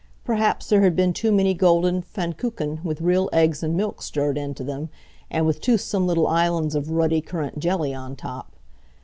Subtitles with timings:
[0.23, 4.63] Perhaps there had been too many golden Pfannkuchen with real eggs and milk stirred into
[4.63, 4.89] them,
[5.29, 8.55] and with toothsome little islands of ruddy currant jelly on top.